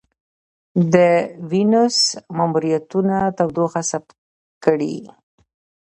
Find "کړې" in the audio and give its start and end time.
4.63-4.95